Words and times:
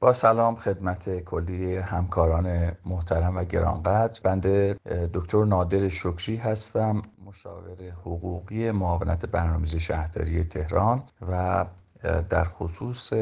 با 0.00 0.12
سلام 0.12 0.56
خدمت 0.56 1.18
کلی 1.18 1.76
همکاران 1.76 2.72
محترم 2.86 3.36
و 3.36 3.44
گرانقدر. 3.44 4.20
بنده 4.22 4.76
دکتر 5.14 5.44
نادر 5.44 5.88
شکری 5.88 6.36
هستم 6.36 7.02
مشاور 7.26 7.90
حقوقی 8.04 8.70
معاونت 8.70 9.26
برنامه‌ریزی 9.26 9.80
شهرداری 9.80 10.44
تهران 10.44 11.02
و 11.28 11.64
در 12.30 12.44
خصوص 12.44 13.12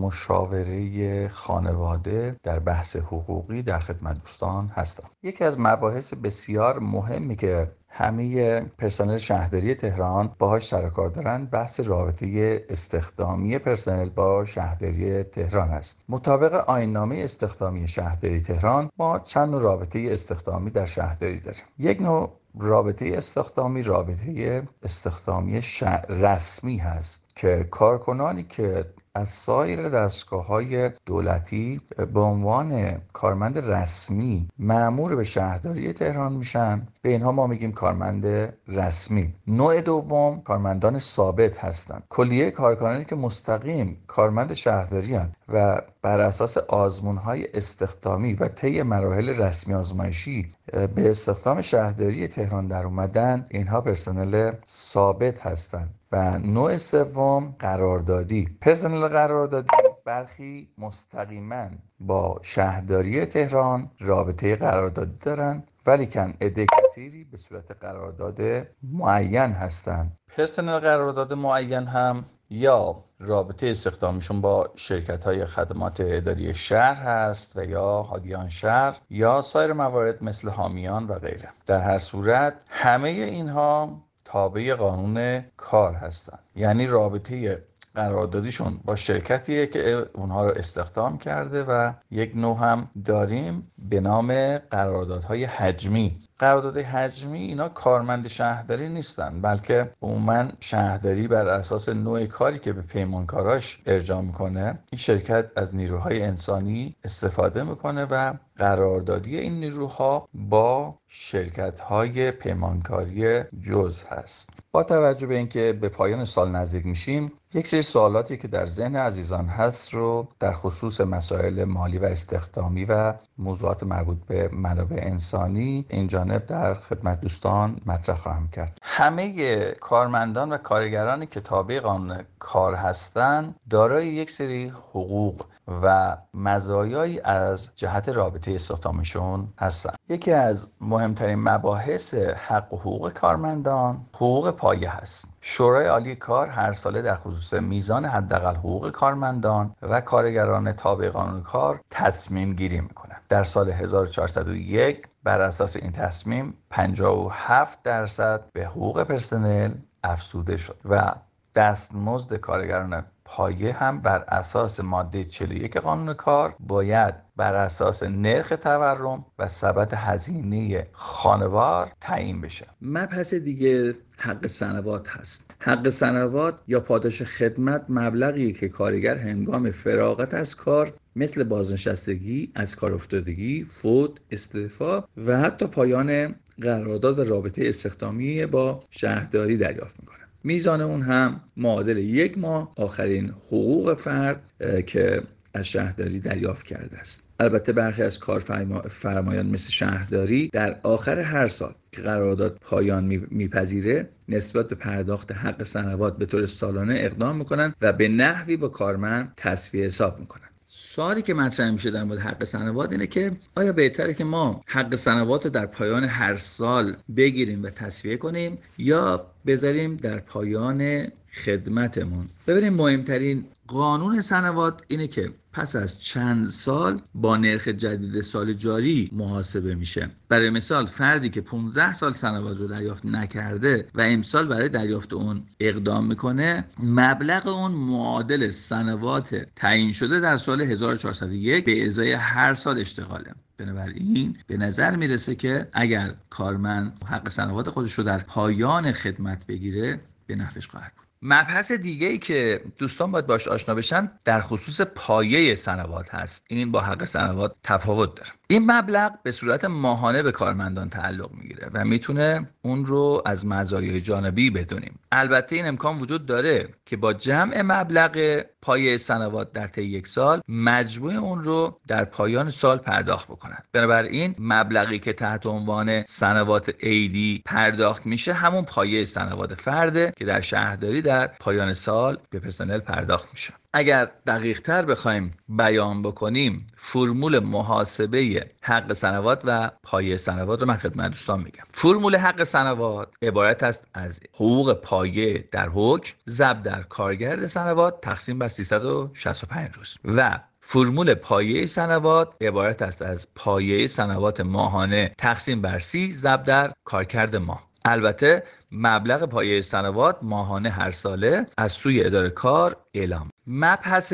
مشاوره 0.00 1.28
خانواده 1.28 2.36
در 2.42 2.58
بحث 2.58 2.96
حقوقی 2.96 3.62
در 3.62 3.78
خدمت 3.78 4.22
دوستان 4.22 4.68
هستم. 4.74 5.08
یکی 5.22 5.44
از 5.44 5.56
مباحث 5.60 6.14
بسیار 6.14 6.78
مهمی 6.78 7.36
که 7.36 7.72
همه 7.96 8.60
پرسنل 8.60 9.18
شهرداری 9.18 9.74
تهران 9.74 10.34
باهاش 10.38 10.68
سر 10.68 10.88
کار 10.88 11.08
دارن. 11.08 11.44
بحث 11.44 11.80
رابطه 11.80 12.60
استخدامی 12.68 13.58
پرسنل 13.58 14.08
با 14.08 14.44
شهرداری 14.44 15.22
تهران 15.22 15.70
است. 15.70 16.04
مطابق 16.08 16.54
آینامه 16.70 17.16
استخدامی 17.16 17.88
شهرداری 17.88 18.40
تهران 18.40 18.90
ما 18.98 19.18
چند 19.18 19.48
نوع 19.48 19.62
رابطه 19.62 20.06
استخدامی 20.10 20.70
در 20.70 20.86
شهرداری 20.86 21.40
داریم. 21.40 21.62
یک 21.78 22.02
نوع 22.02 22.32
رابطه 22.60 23.10
استخدامی 23.14 23.82
رابطه 23.82 24.62
استخدامی 24.82 25.60
رسمی 26.08 26.76
هست 26.76 27.24
که 27.34 27.68
کارکنانی 27.70 28.42
که 28.42 28.86
از 29.16 29.28
سایر 29.28 29.88
دستگاه 29.88 30.46
های 30.46 30.90
دولتی 31.06 31.80
به 32.14 32.20
عنوان 32.20 33.00
کارمند 33.12 33.58
رسمی 33.58 34.48
معمور 34.58 35.16
به 35.16 35.24
شهرداری 35.24 35.92
تهران 35.92 36.32
میشن. 36.32 36.88
به 37.02 37.08
اینها 37.08 37.32
ما 37.32 37.46
میگیم 37.46 37.72
کارمند 37.72 38.54
رسمی. 38.68 39.34
نوع 39.46 39.80
دوم 39.80 40.40
کارمندان 40.40 40.98
ثابت 40.98 41.64
هستند 41.64 42.02
کلیه 42.08 42.50
کارکنانی 42.50 43.04
که 43.04 43.16
مستقیم 43.16 43.96
کارمند 44.06 44.52
شهرداری 44.52 45.14
هستند 45.14 45.36
و 45.48 45.82
بر 46.02 46.20
اساس 46.20 46.58
آزمون 46.58 47.16
های 47.16 47.48
استخدامی 47.54 48.34
و 48.34 48.48
طی 48.48 48.82
مراحل 48.82 49.28
رسمی 49.28 49.74
آزمایشی 49.74 50.48
به 50.72 51.10
استخدام 51.10 51.60
شهرداری 51.60 52.28
تهران 52.28 52.66
در 52.66 52.84
اومدن 52.84 53.46
اینها 53.50 53.80
پرسنل 53.80 54.52
ثابت 54.66 55.46
هستند 55.46 55.94
و 56.12 56.38
نوع 56.38 56.76
سوم 56.76 57.56
قراردادی. 57.58 58.48
پرسنل 58.60 59.08
قراردادی 59.08 59.68
برخی 60.04 60.68
مستقیما 60.78 61.68
با 62.00 62.40
شهرداری 62.42 63.26
تهران 63.26 63.90
رابطه 64.00 64.56
قراردادی 64.56 65.16
دارند 65.22 65.70
ولیکن 65.86 66.34
عده 66.40 66.66
کثیری 66.66 67.24
به 67.24 67.36
صورت 67.36 67.70
قرارداد 67.70 68.40
معین 68.82 69.52
هستند. 69.52 70.18
پرسنل 70.36 70.78
قرارداد 70.78 71.32
معین 71.32 71.86
هم 71.86 72.24
یا 72.50 73.04
رابطه 73.18 73.68
استخدامیشون 73.68 74.40
با 74.40 74.70
شرکت 74.76 75.24
های 75.24 75.44
خدمات 75.44 76.00
اداری 76.00 76.54
شهر 76.54 76.94
هست 77.02 77.56
و 77.56 77.64
یا 77.64 78.02
هادیان 78.02 78.48
شهر 78.48 78.96
یا 79.10 79.40
سایر 79.40 79.72
موارد 79.72 80.24
مثل 80.24 80.48
حامیان 80.48 81.06
و 81.06 81.18
غیره. 81.18 81.48
در 81.66 81.80
هر 81.80 81.98
صورت 81.98 82.64
همه 82.68 83.08
اینها 83.08 84.03
تابع 84.24 84.74
قانون 84.74 85.44
کار 85.56 85.94
هستند 85.94 86.38
یعنی 86.56 86.86
رابطه 86.86 87.62
قراردادیشون 87.94 88.80
با 88.84 88.96
شرکتیه 88.96 89.66
که 89.66 90.06
اونها 90.14 90.44
رو 90.44 90.52
استخدام 90.56 91.18
کرده 91.18 91.64
و 91.64 91.92
یک 92.10 92.32
نوع 92.34 92.58
هم 92.58 92.90
داریم 93.04 93.72
به 93.78 94.00
نام 94.00 94.58
قراردادهای 94.58 95.44
حجمی. 95.44 96.18
قرارداد 96.38 96.78
حجمی 96.78 97.42
اینا 97.42 97.68
کارمند 97.68 98.28
شهرداری 98.28 98.88
نیستن 98.88 99.40
بلکه 99.40 99.90
عموما 100.02 100.48
شهرداری 100.60 101.28
بر 101.28 101.48
اساس 101.48 101.88
نوع 101.88 102.26
کاری 102.26 102.58
که 102.58 102.72
به 102.72 102.82
پیمانکاراش 102.82 103.80
ارجاع 103.86 104.20
می‌کنه 104.20 104.78
این 104.90 104.98
شرکت 104.98 105.50
از 105.56 105.74
نیروهای 105.74 106.22
انسانی 106.22 106.96
استفاده 107.04 107.62
می‌کنه 107.62 108.06
و 108.10 108.32
قراردادی 108.56 109.38
این 109.38 109.60
نیروها 109.60 110.28
با 110.34 110.98
شرکت 111.08 111.80
های 111.80 112.30
پیمانکاری 112.30 113.40
جز 113.62 114.04
هست. 114.04 114.50
با 114.72 114.84
توجه 114.84 115.26
به 115.26 115.34
اینکه 115.36 115.78
به 115.80 115.88
پایان 115.88 116.24
سال 116.24 116.50
نزدیک 116.50 116.86
میشیم 116.86 117.32
یک 117.54 117.66
سری 117.66 117.82
سوالاتی 117.82 118.36
که 118.36 118.48
در 118.48 118.66
ذهن 118.66 118.96
عزیزان 118.96 119.46
هست 119.46 119.94
رو 119.94 120.28
در 120.40 120.52
خصوص 120.52 121.00
مسائل 121.00 121.64
مالی 121.64 121.98
و 121.98 122.04
استخدامی 122.04 122.84
و 122.84 123.14
موضوعات 123.38 123.82
مربوط 123.82 124.18
به 124.26 124.48
منابع 124.52 124.96
انسانی 124.98 125.86
این 125.88 126.06
جانب 126.24 126.46
در 126.46 126.74
خدمت 126.74 127.20
دوستان 127.20 127.80
مطرح 127.86 128.16
خواهم 128.16 128.48
کرد. 128.48 128.78
همه 128.82 129.72
کارمندان 129.72 130.52
و 130.52 130.56
کارگرانی 130.56 131.26
که 131.26 131.40
تابع 131.40 131.80
قانون 131.80 132.24
کار 132.38 132.74
هستند 132.74 133.54
دارای 133.70 134.06
یک 134.06 134.30
سری 134.30 134.68
حقوق 134.68 135.46
و 135.82 136.16
مزایایی 136.34 137.20
از 137.20 137.70
جهت 137.76 138.08
رابطه 138.08 138.54
استخدامشون 138.54 139.48
هستند. 139.58 139.96
یکی 140.08 140.32
از 140.32 140.68
مهمترین 140.80 141.38
مباحث 141.38 142.14
حق 142.14 142.74
و 142.74 142.76
حقوق 142.76 143.12
کارمندان 143.12 144.00
حقوق 144.14 144.50
پایه 144.50 144.90
هست. 144.90 145.28
شورای 145.46 145.86
عالی 145.86 146.16
کار 146.16 146.48
هر 146.48 146.72
ساله 146.72 147.02
در 147.02 147.16
خصوص 147.16 147.54
میزان 147.54 148.04
حداقل 148.04 148.56
حقوق 148.56 148.90
کارمندان 148.90 149.74
و 149.82 150.00
کارگران 150.00 150.72
تابع 150.72 151.08
قانون 151.08 151.42
کار 151.42 151.80
تصمیم 151.90 152.52
گیری 152.52 152.80
می‌کنه 152.80 153.16
در 153.28 153.44
سال 153.44 153.70
1401 153.70 155.08
بر 155.24 155.40
اساس 155.40 155.76
این 155.76 155.92
تصمیم 155.92 156.54
57 156.70 157.82
درصد 157.82 158.44
به 158.52 158.66
حقوق 158.66 159.02
پرسنل 159.02 159.70
افزوده 160.04 160.56
شد 160.56 160.76
و 160.84 161.14
دستمزد 161.54 162.34
کارگران 162.34 163.04
پایه 163.24 163.72
هم 163.72 164.00
بر 164.00 164.24
اساس 164.28 164.80
ماده 164.80 165.24
41 165.24 165.76
قانون 165.76 166.14
کار 166.14 166.54
باید 166.60 167.14
بر 167.36 167.54
اساس 167.54 168.02
نرخ 168.02 168.52
تورم 168.62 169.24
و 169.38 169.48
ثبت 169.48 169.94
هزینه 169.94 170.86
خانوار 170.92 171.92
تعیین 172.00 172.40
بشه. 172.40 172.66
مبحث 172.82 173.34
دیگه 173.34 173.94
حق 174.18 174.46
سنوات 174.46 175.08
هست. 175.08 175.44
حق 175.58 175.88
سنوات 175.88 176.60
یا 176.66 176.80
پاداش 176.80 177.22
خدمت 177.22 177.84
مبلغی 177.88 178.52
که 178.52 178.68
کارگر 178.68 179.18
هنگام 179.18 179.70
فراغت 179.70 180.34
از 180.34 180.56
کار 180.56 180.92
مثل 181.16 181.44
بازنشستگی 181.44 182.52
از 182.54 182.76
کار 182.76 182.94
افتادگی 182.94 183.64
فوت 183.64 184.10
استعفا 184.30 185.04
و 185.26 185.38
حتی 185.38 185.66
پایان 185.66 186.34
قرارداد 186.60 187.18
و 187.18 187.24
رابطه 187.24 187.68
استخدامی 187.68 188.46
با 188.46 188.82
شهرداری 188.90 189.56
دریافت 189.56 190.00
می‌کنه 190.00 190.23
میزان 190.44 190.80
اون 190.80 191.02
هم 191.02 191.40
معادل 191.56 191.96
یک 191.96 192.38
ماه. 192.38 192.72
آخرین 192.76 193.28
حقوق 193.46 193.94
فرد 193.94 194.42
که 194.86 195.22
از 195.54 195.66
شهرداری 195.66 196.20
دریافت 196.20 196.66
کرده 196.66 196.98
است. 196.98 197.22
البته 197.40 197.72
برخی 197.72 198.02
از 198.02 198.18
کارفرمایان 198.18 199.46
مثل 199.46 199.70
شهرداری 199.70 200.48
در 200.52 200.80
آخر 200.82 201.20
هر 201.20 201.48
سال 201.48 201.74
که 201.92 202.02
قرارداد 202.02 202.58
پایان 202.60 203.04
میپذیره 203.30 204.08
نسبت 204.28 204.68
به 204.68 204.74
پرداخت 204.74 205.32
حق 205.32 205.62
سنوات 205.62 206.18
به 206.18 206.26
طور 206.26 206.46
سالانه 206.46 206.94
اقدام 206.98 207.36
می‌کنن 207.36 207.74
و 207.82 207.92
به 207.92 208.08
نحوی 208.08 208.56
با 208.56 208.68
کارمند 208.68 209.32
تصفیه 209.36 209.84
حساب 209.84 210.20
می‌کنن. 210.20 210.48
سوالی 210.66 211.22
که 211.22 211.34
مطرح 211.34 211.70
میشه 211.70 211.90
در 211.90 212.04
مورد 212.04 212.18
حق 212.18 212.44
سنوات 212.44 212.92
اینه 212.92 213.06
که 213.06 213.32
آیا 213.56 213.72
بهتره 213.72 214.14
که 214.14 214.24
ما 214.24 214.60
حق 214.66 214.94
سنوات 214.94 215.44
رو 215.44 215.50
در 215.50 215.66
پایان 215.66 216.04
هر 216.04 216.36
سال 216.36 216.96
بگیریم 217.16 217.62
و 217.62 217.70
تصفیه 217.70 218.16
کنیم 218.16 218.58
یا 218.78 219.26
بذاریم 219.46 219.96
در 219.96 220.18
پایان 220.18 221.08
خدمتمون. 221.44 222.28
ببینیم 222.46 222.74
مهمترین 222.74 223.44
قانون 223.66 224.20
سنوات 224.20 224.82
اینه 224.88 225.06
که 225.06 225.30
پس 225.52 225.76
از 225.76 226.00
چند 226.00 226.48
سال 226.48 227.00
با 227.14 227.36
نرخ 227.36 227.68
جدید 227.68 228.20
سال 228.20 228.52
جاری 228.52 229.10
محاسبه 229.12 229.74
میشه. 229.74 230.10
برای 230.28 230.50
مثال 230.50 230.86
فردی 230.86 231.28
که 231.28 231.40
15 231.40 231.92
سال 231.92 232.12
سنوات 232.12 232.58
رو 232.58 232.66
دریافت 232.66 233.06
نکرده 233.06 233.86
و 233.94 234.00
امسال 234.00 234.46
برای 234.46 234.68
دریافت 234.68 235.12
اون 235.12 235.42
اقدام 235.60 236.06
می‌کنه 236.06 236.64
مبلغ 236.82 237.46
اون 237.46 237.72
معادل 237.72 238.50
سنوات 238.50 239.46
تعیین 239.56 239.92
شده 239.92 240.20
در 240.20 240.36
سال 240.36 240.60
1401 240.60 241.64
به 241.64 241.86
ازای 241.86 242.12
هر 242.12 242.54
سال 242.54 242.78
اشتغاله. 242.78 243.34
بنابراین 243.56 244.38
به 244.46 244.56
نظر 244.56 244.96
می‌رسه 244.96 245.34
که 245.34 245.68
اگر 245.72 246.14
کارمند 246.30 247.04
حق 247.04 247.28
سنوات 247.28 247.70
خودش 247.70 247.92
رو 247.92 248.04
در 248.04 248.18
پایان 248.18 248.92
خدمت 248.92 249.46
بگیره 249.46 250.00
به 250.26 250.36
نفعش 250.36 250.68
خواهد 250.68 250.92
بود. 250.96 251.06
مبحث 251.26 251.72
دیگه 251.72 252.06
ای 252.06 252.18
که 252.18 252.60
دوستان 252.78 253.10
باید 253.10 253.26
باش 253.26 253.48
آشنا 253.48 253.74
بشن 253.74 254.10
در 254.24 254.40
خصوص 254.40 254.80
پایه 254.80 255.54
سنوات 255.54 256.14
هست. 256.14 256.44
این 256.48 256.72
با 256.72 256.80
حق 256.80 257.04
سنوات 257.04 257.54
تفاوت 257.62 258.14
داره. 258.14 258.30
این 258.48 258.70
مبلغ 258.70 259.12
به 259.22 259.32
صورت 259.32 259.64
ماهانه 259.64 260.22
به 260.22 260.32
کارمندان 260.32 260.88
تعلق 260.88 261.30
می‌گیره 261.32 261.70
و 261.74 261.84
می‌تونه 261.84 262.48
اون 262.62 262.86
رو 262.86 263.22
از 263.26 263.46
مزایای 263.46 264.00
جانبی 264.00 264.50
بدونیم. 264.50 264.98
البته 265.12 265.56
این 265.56 265.66
امکان 265.66 265.98
وجود 265.98 266.26
داره 266.26 266.68
که 266.86 266.96
با 266.96 267.12
جمع 267.12 267.62
مبلغ 267.62 268.44
پایه 268.62 268.96
سنوات 268.96 269.52
در 269.52 269.66
طی 269.66 269.82
یک 269.82 270.06
سال 270.06 270.40
مجموع 270.48 271.14
اون 271.14 271.44
رو 271.44 271.80
در 271.86 272.04
پایان 272.04 272.50
سال 272.50 272.78
پرداخت 272.78 273.28
بکنند 273.28 273.64
بنابراین 273.72 274.34
مبلغی 274.38 274.98
که 274.98 275.12
تحت 275.12 275.46
عنوان 275.46 276.04
سنوات 276.04 276.74
عیدی 276.82 277.42
پرداخت 277.44 278.06
میشه 278.06 278.32
همون 278.32 278.64
پایه 278.64 279.04
سنوات 279.04 279.54
فرده 279.54 280.12
که 280.16 280.24
در 280.24 280.40
شهرداری 280.40 281.02
در 281.02 281.13
پایان 281.40 281.72
سال 281.72 282.18
به 282.30 282.38
پرسنل 282.38 282.78
پرداخت 282.78 283.28
میشه. 283.32 283.54
اگر 283.72 284.08
دقیق 284.26 284.60
تر 284.60 284.82
بخوایم 284.82 285.34
بیان 285.48 286.02
بکنیم 286.02 286.66
فرمول 286.76 287.38
محاسبه 287.38 288.46
حق 288.60 288.92
سنوات 288.92 289.42
و 289.44 289.70
پایه 289.82 290.16
سنوات 290.16 290.60
رو 290.60 290.68
من 290.68 290.76
خدمت 290.76 291.10
دوستان 291.10 291.40
میگم. 291.40 291.64
فرمول 291.74 292.16
حق 292.16 292.42
سنوات 292.42 293.08
عبارت 293.22 293.62
است 293.62 293.86
از 293.94 294.20
حقوق 294.32 294.72
پایه 294.72 295.44
در 295.52 295.68
حکم 295.68 296.12
ضرب 296.28 296.62
در 296.62 296.82
کارگرد 296.82 297.46
سنوات 297.46 298.00
تقسیم 298.00 298.38
بر 298.38 298.48
365 298.48 299.70
روز 299.76 299.96
و 300.04 300.40
فرمول 300.60 301.14
پایه 301.14 301.66
سنوات 301.66 302.34
عبارت 302.40 302.82
است 302.82 303.02
از 303.02 303.28
پایه 303.34 303.86
سنوات 303.86 304.40
ماهانه 304.40 305.12
تقسیم 305.18 305.60
بر 305.60 305.78
سی 305.78 306.12
ضرب 306.12 306.42
در 306.42 306.72
کارکرد 306.84 307.36
ماه. 307.36 307.73
البته 307.86 308.42
مبلغ 308.72 309.24
پایه 309.24 309.60
سنوات 309.60 310.18
ماهانه 310.22 310.70
هر 310.70 310.90
ساله 310.90 311.46
از 311.58 311.72
سوی 311.72 312.04
اداره 312.04 312.30
کار 312.30 312.76
اعلام. 312.94 313.30
مبحث 313.46 314.12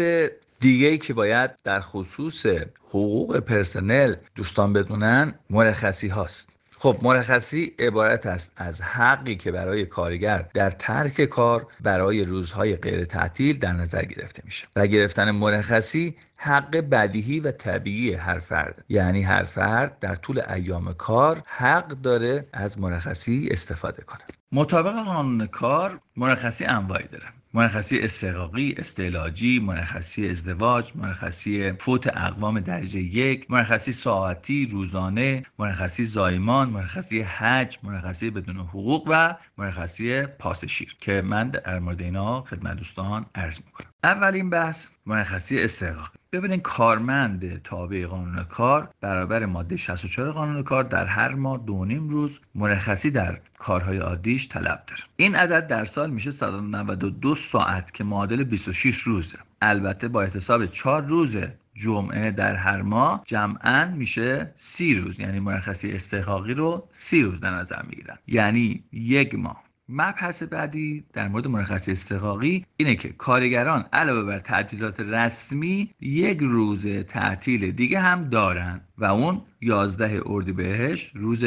دیگه 0.60 0.88
ای 0.88 0.98
که 0.98 1.14
باید 1.14 1.50
در 1.64 1.80
خصوص 1.80 2.46
حقوق 2.88 3.38
پرسنل 3.38 4.14
دوستان 4.34 4.72
بدونن 4.72 5.34
مرخصی 5.50 6.08
هاست. 6.08 6.60
خب 6.78 6.98
مرخصی 7.02 7.72
عبارت 7.78 8.26
است 8.26 8.52
از 8.56 8.82
حقی 8.82 9.36
که 9.36 9.52
برای 9.52 9.86
کارگر 9.86 10.48
در 10.54 10.70
ترک 10.70 11.24
کار 11.24 11.66
برای 11.80 12.24
روزهای 12.24 12.76
غیر 12.76 13.04
تعطیل 13.04 13.58
در 13.58 13.72
نظر 13.72 14.04
گرفته 14.04 14.42
میشه 14.44 14.66
و 14.76 14.86
گرفتن 14.86 15.30
مرخصی 15.30 16.16
حق 16.42 16.76
بدیهی 16.76 17.40
و 17.40 17.50
طبیعی 17.50 18.14
هر 18.14 18.38
فرد. 18.38 18.84
یعنی 18.88 19.22
هر 19.22 19.42
فرد 19.42 19.98
در 19.98 20.14
طول 20.14 20.40
ایام 20.48 20.92
کار 20.92 21.42
حق 21.46 21.88
داره 21.88 22.46
از 22.52 22.78
مرخصی 22.78 23.48
استفاده 23.50 24.02
کنه. 24.02 24.20
مطابق 24.52 25.04
قانون 25.04 25.46
کار 25.46 26.00
مرخصی 26.16 26.64
انواعی 26.64 27.06
داره. 27.06 27.24
مرخصی 27.54 27.98
استقاقی، 27.98 28.74
استعلاجی، 28.78 29.58
مرخصی 29.58 30.28
ازدواج، 30.28 30.92
مرخصی 30.94 31.72
فوت 31.72 32.16
اقوام 32.16 32.60
درجه 32.60 33.00
یک، 33.00 33.50
مرخصی 33.50 33.92
ساعتی، 33.92 34.66
روزانه، 34.66 35.42
مرخصی 35.58 36.04
زایمان، 36.04 36.70
مرخصی 36.70 37.22
حج، 37.22 37.78
مرخصی 37.82 38.30
بدون 38.30 38.56
حقوق 38.56 39.04
و 39.06 39.34
مرخصی 39.58 40.22
پاسشیر 40.22 40.96
که 41.00 41.22
من 41.22 41.48
در 41.48 41.78
مورد 41.78 42.00
اینا 42.00 42.42
خدمت 42.42 42.76
دوستان 42.76 43.26
عرض 43.34 43.58
می‌کنم. 43.66 43.90
اولین 44.04 44.50
بحث 44.50 44.88
مرخصی 45.06 45.62
استقاقی 45.62 46.18
ببینید 46.32 46.62
کارمند 46.62 47.62
تابع 47.62 48.06
قانون 48.06 48.44
کار 48.44 48.88
برابر 49.00 49.46
ماده 49.46 49.76
64 49.76 50.32
قانون 50.32 50.62
کار 50.62 50.84
در 50.84 51.06
هر 51.06 51.34
ماه 51.34 51.58
دو 51.66 51.84
نیم 51.84 52.08
روز 52.08 52.40
مرخصی 52.54 53.10
در 53.10 53.40
کارهای 53.58 53.98
عادیش 53.98 54.48
طلب 54.48 54.84
داره. 54.86 55.02
این 55.16 55.34
عدد 55.34 55.66
در 55.66 55.84
سال 55.84 56.10
میشه 56.10 56.30
192 56.30 57.34
ساعت 57.34 57.94
که 57.94 58.04
معادل 58.04 58.44
26 58.44 58.98
روزه. 58.98 59.38
البته 59.62 60.08
با 60.08 60.22
احتساب 60.22 60.66
4 60.66 61.06
روز 61.06 61.38
جمعه 61.74 62.30
در 62.30 62.56
هر 62.56 62.82
ماه 62.82 63.22
جمعا 63.24 63.84
میشه 63.96 64.52
سی 64.56 64.94
روز 64.94 65.20
یعنی 65.20 65.40
مرخصی 65.40 65.92
استحقاقی 65.92 66.54
رو 66.54 66.88
سی 66.92 67.22
روز 67.22 67.40
در 67.40 67.50
نظر 67.50 67.82
می‌گیرن. 67.82 68.16
یعنی 68.26 68.84
یک 68.92 69.34
ماه. 69.34 69.69
مبحث 69.92 70.42
بعدی 70.42 71.04
در 71.12 71.28
مورد 71.28 71.48
مرخصی 71.48 71.92
استقاقی 71.92 72.66
اینه 72.76 72.94
که 72.94 73.08
کارگران 73.08 73.86
علاوه 73.92 74.22
بر 74.22 74.38
تعطیلات 74.38 75.00
رسمی 75.00 75.90
یک 76.00 76.38
روز 76.40 76.86
تعطیل 76.88 77.70
دیگه 77.70 78.00
هم 78.00 78.28
دارن 78.28 78.80
و 78.98 79.04
اون 79.04 79.42
11 79.60 80.22
اردیبهشت 80.26 81.16
روز 81.16 81.44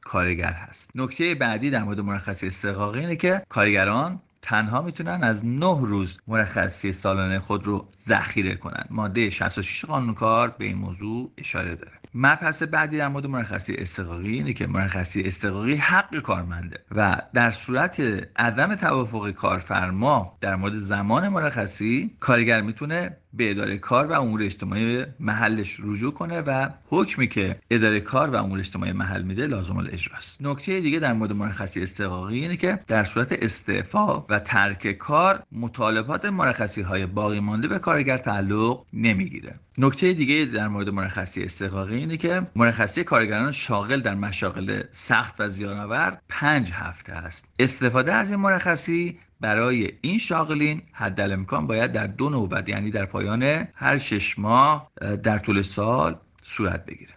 کارگر 0.00 0.52
هست. 0.52 0.90
نکته 0.94 1.34
بعدی 1.34 1.70
در 1.70 1.84
مورد 1.84 2.00
مرخصی 2.00 2.46
استقاقی 2.46 3.00
اینه 3.00 3.16
که 3.16 3.42
کارگران 3.48 4.22
تنها 4.46 4.82
می‌تونن 4.82 5.24
از 5.24 5.46
9 5.46 5.80
روز 5.80 6.18
مرخصی 6.26 6.92
سالانه 6.92 7.38
خود 7.38 7.66
رو 7.66 7.88
ذخیره 7.96 8.54
کنن. 8.54 8.84
ماده 8.90 9.30
66 9.30 9.84
قانون 9.84 10.14
کار 10.14 10.48
به 10.58 10.64
این 10.64 10.76
موضوع 10.76 11.32
اشاره 11.38 11.74
داره. 11.74 11.92
مبحث 12.14 12.62
بعدی 12.62 12.98
در 12.98 13.08
مورد 13.08 13.26
مرخصی 13.26 13.74
استقاقی 13.74 14.32
اینه 14.32 14.52
که 14.52 14.66
مرخصی 14.66 15.22
استقاقی 15.22 15.74
حق 15.74 16.16
کارمنده 16.16 16.78
و 16.94 17.22
در 17.34 17.50
صورت 17.50 18.00
عدم 18.36 18.74
توافق 18.74 19.30
کارفرما 19.30 20.38
در 20.40 20.56
مورد 20.56 20.72
زمان 20.72 21.28
مرخصی 21.28 22.16
کارگر 22.20 22.60
می‌تونه 22.60 23.16
به 23.36 23.50
اداره 23.50 23.78
کار 23.78 24.06
و 24.06 24.20
امور 24.20 24.42
اجتماعی 24.42 25.04
محلش 25.20 25.80
رجوع 25.84 26.12
کنه 26.12 26.40
و 26.40 26.68
حکمی 26.86 27.28
که 27.28 27.60
اداره 27.70 28.00
کار 28.00 28.30
و 28.30 28.36
امور 28.36 28.58
اجتماعی 28.58 28.92
محل 28.92 29.22
میده 29.22 29.46
لازم 29.46 29.76
الاجراست 29.76 30.42
نکته 30.42 30.80
دیگه 30.80 30.98
در 30.98 31.12
مورد 31.12 31.32
مرخصی 31.32 31.82
استقاقی 31.82 32.38
اینه 32.38 32.56
که 32.56 32.78
در 32.86 33.04
صورت 33.04 33.32
استعفا 33.32 34.20
و 34.20 34.38
ترک 34.38 34.92
کار 34.92 35.42
مطالبات 35.52 36.24
مرخصی 36.24 36.82
های 36.82 37.06
باقی 37.06 37.40
مانده 37.40 37.68
به 37.68 37.78
کارگر 37.78 38.16
تعلق 38.16 38.84
نمی‌گیره. 38.92 39.54
نکته 39.78 40.12
دیگه 40.12 40.44
در 40.44 40.68
مورد 40.68 40.88
مرخصی 40.88 41.42
استقاقی 41.42 41.96
اینه 41.96 42.16
که 42.16 42.46
مرخصی 42.56 43.04
کارگران 43.04 43.52
شاغل 43.52 44.00
در 44.00 44.14
مشاغل 44.14 44.82
سخت 44.90 45.34
و 45.38 45.48
زیانآور 45.48 46.18
پنج 46.28 46.70
هفته 46.72 47.12
است. 47.12 47.48
استفاده 47.58 48.12
از 48.12 48.30
این 48.30 48.40
مرخصی 48.40 49.18
برای 49.40 49.92
این 50.00 50.18
شاغلین 50.18 50.82
حد 50.92 51.20
امکان 51.20 51.66
باید 51.66 51.92
در 51.92 52.06
دو 52.06 52.30
نوبت 52.30 52.68
یعنی 52.68 52.90
در 52.90 53.04
پایان 53.04 53.42
هر 53.74 53.96
شش 53.96 54.38
ماه 54.38 54.90
در 55.22 55.38
طول 55.38 55.62
سال 55.62 56.16
صورت 56.42 56.86
بگیره. 56.86 57.14